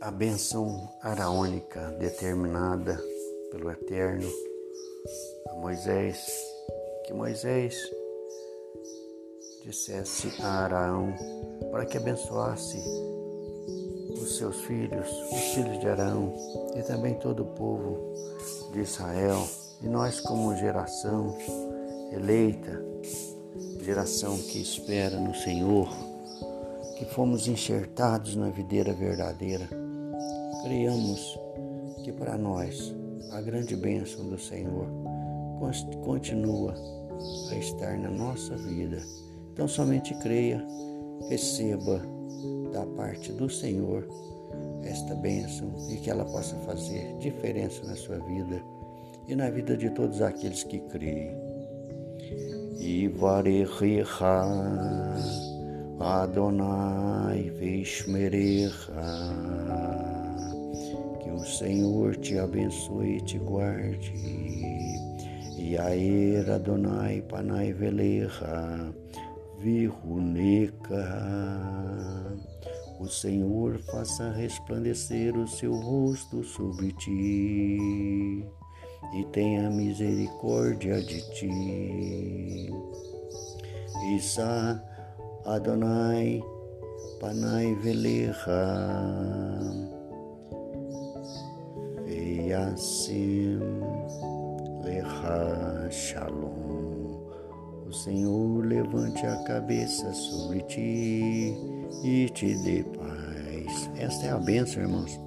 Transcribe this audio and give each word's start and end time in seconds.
A 0.00 0.10
bênção 0.10 0.88
araônica 1.00 1.80
determinada 1.98 3.00
pelo 3.50 3.70
Eterno 3.70 4.28
a 5.48 5.54
Moisés, 5.54 6.26
que 7.04 7.12
Moisés 7.12 7.74
dissesse 9.64 10.42
a 10.42 10.64
Araão 10.64 11.14
para 11.70 11.86
que 11.86 11.96
abençoasse 11.96 12.78
os 14.20 14.36
seus 14.36 14.60
filhos, 14.62 15.08
os 15.32 15.54
filhos 15.54 15.78
de 15.80 15.88
Arão 15.88 16.34
e 16.76 16.82
também 16.82 17.14
todo 17.14 17.42
o 17.42 17.54
povo 17.54 18.14
de 18.72 18.80
Israel, 18.80 19.46
e 19.82 19.88
nós, 19.88 20.20
como 20.20 20.56
geração 20.56 21.36
eleita, 22.12 22.82
geração 23.84 24.38
que 24.38 24.60
espera 24.60 25.18
no 25.20 25.34
Senhor, 25.34 25.88
que 26.98 27.04
fomos 27.04 27.46
enxertados 27.46 28.34
na 28.34 28.48
videira 28.48 28.92
verdadeira, 28.92 29.68
Criamos 30.64 31.38
que 32.02 32.10
para 32.10 32.38
nós 32.38 32.94
a 33.32 33.40
grande 33.42 33.76
bênção 33.76 34.26
do 34.30 34.38
Senhor 34.38 34.86
continua 36.02 36.74
a 37.50 37.54
estar 37.56 37.98
na 37.98 38.08
nossa 38.08 38.56
vida. 38.56 39.02
Então 39.52 39.68
somente 39.68 40.14
creia, 40.20 40.66
receba 41.28 42.00
da 42.72 42.86
parte 42.86 43.30
do 43.30 43.50
Senhor 43.50 44.08
esta 44.84 45.14
bênção 45.14 45.70
e 45.90 45.96
que 45.96 46.08
ela 46.08 46.24
possa 46.24 46.56
fazer 46.60 47.14
diferença 47.18 47.84
na 47.84 47.94
sua 47.94 48.18
vida 48.20 48.62
e 49.28 49.36
na 49.36 49.50
vida 49.50 49.76
de 49.76 49.90
todos 49.90 50.22
aqueles 50.22 50.64
que 50.64 50.78
creem. 50.78 51.53
Varecha 53.08 54.44
Adonai 56.00 57.50
Vishmerecha 57.50 58.92
o 61.44 61.46
Senhor 61.46 62.16
te 62.16 62.38
abençoe 62.38 63.18
e 63.18 63.20
te 63.20 63.38
guarde. 63.38 64.14
Era 65.76 66.54
Adonai 66.54 67.20
Panai 67.20 67.72
Velecha 67.74 68.94
Viruneca. 69.58 71.04
O 72.98 73.06
Senhor 73.06 73.78
faça 73.90 74.30
resplandecer 74.30 75.36
o 75.36 75.46
seu 75.46 75.74
rosto 75.74 76.42
sobre 76.42 76.92
ti 76.92 78.46
e 79.12 79.24
tenha 79.26 79.70
misericórdia 79.70 81.00
de 81.00 81.20
ti. 81.30 82.70
Isa 84.16 84.82
Adonai 85.44 86.42
Panai 87.20 87.74
Velecha 87.76 88.50
Yassim 92.06 93.60
Lecha 94.84 95.90
Shalom. 95.90 97.24
O 97.86 97.92
Senhor 97.92 98.64
levante 98.64 99.24
a 99.24 99.36
cabeça 99.44 100.12
sobre 100.12 100.60
ti 100.62 101.56
e 102.02 102.28
te 102.34 102.54
dê 102.56 102.82
paz. 102.82 103.90
Esta 103.96 104.26
é 104.26 104.30
a 104.30 104.38
bênção, 104.38 104.82
irmãos, 104.82 105.18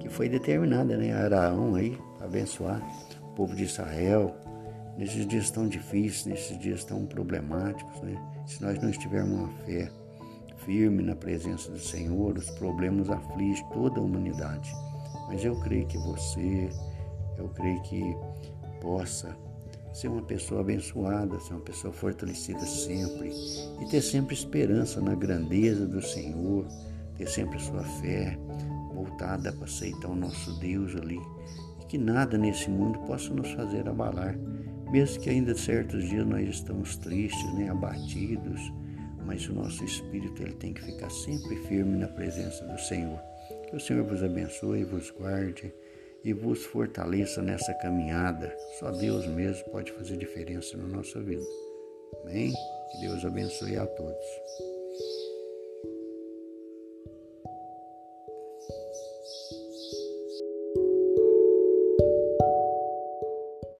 que 0.00 0.08
foi 0.08 0.28
determinada, 0.28 0.96
né? 0.96 1.12
Araão 1.12 1.74
aí, 1.74 1.98
abençoar 2.20 2.80
povo 3.34 3.54
de 3.54 3.64
Israel 3.64 4.34
nesses 4.96 5.26
dias 5.26 5.50
tão 5.50 5.68
difíceis, 5.68 6.26
nesses 6.26 6.58
dias 6.58 6.84
tão 6.84 7.04
problemáticos, 7.06 8.00
né? 8.02 8.16
Se 8.46 8.62
nós 8.62 8.80
não 8.80 8.90
estivermos 8.90 9.38
uma 9.38 9.48
fé 9.64 9.90
firme 10.64 11.02
na 11.02 11.14
presença 11.14 11.70
do 11.70 11.78
Senhor, 11.78 12.36
os 12.38 12.50
problemas 12.50 13.10
afligem 13.10 13.64
toda 13.72 14.00
a 14.00 14.02
humanidade. 14.02 14.72
Mas 15.28 15.44
eu 15.44 15.58
creio 15.60 15.86
que 15.86 15.98
você, 15.98 16.68
eu 17.38 17.48
creio 17.48 17.80
que 17.82 18.16
possa 18.80 19.36
ser 19.92 20.08
uma 20.08 20.22
pessoa 20.22 20.60
abençoada, 20.60 21.38
ser 21.40 21.54
uma 21.54 21.62
pessoa 21.62 21.92
fortalecida 21.92 22.60
sempre 22.60 23.32
e 23.80 23.86
ter 23.88 24.02
sempre 24.02 24.34
esperança 24.34 25.00
na 25.00 25.14
grandeza 25.14 25.86
do 25.86 26.02
Senhor, 26.02 26.66
ter 27.16 27.28
sempre 27.28 27.58
sua 27.60 27.82
fé 27.82 28.38
voltada 28.92 29.52
para 29.52 29.64
aceitar 29.64 30.08
o 30.08 30.16
nosso 30.16 30.52
Deus 30.58 30.94
ali 30.96 31.20
que 31.94 31.98
nada 31.98 32.36
nesse 32.36 32.68
mundo 32.68 32.98
possa 33.06 33.32
nos 33.32 33.52
fazer 33.52 33.88
abalar, 33.88 34.36
mesmo 34.90 35.22
que 35.22 35.30
ainda 35.30 35.54
certos 35.54 36.02
dias 36.08 36.26
nós 36.26 36.48
estamos 36.48 36.96
tristes, 36.96 37.54
né, 37.54 37.68
abatidos, 37.68 38.60
mas 39.24 39.48
o 39.48 39.54
nosso 39.54 39.84
espírito 39.84 40.42
ele 40.42 40.54
tem 40.54 40.74
que 40.74 40.82
ficar 40.82 41.08
sempre 41.08 41.54
firme 41.68 41.96
na 41.96 42.08
presença 42.08 42.64
do 42.64 42.76
Senhor. 42.80 43.20
Que 43.68 43.76
o 43.76 43.80
Senhor 43.80 44.04
vos 44.04 44.24
abençoe, 44.24 44.82
vos 44.82 45.12
guarde 45.12 45.72
e 46.24 46.32
vos 46.32 46.64
fortaleça 46.64 47.40
nessa 47.40 47.72
caminhada. 47.74 48.52
Só 48.80 48.90
Deus 48.90 49.24
mesmo 49.28 49.70
pode 49.70 49.92
fazer 49.92 50.16
diferença 50.16 50.76
na 50.76 50.88
nossa 50.88 51.20
vida. 51.20 51.44
Amém? 52.24 52.52
Que 52.90 53.06
Deus 53.06 53.24
abençoe 53.24 53.76
a 53.76 53.86
todos. 53.86 54.73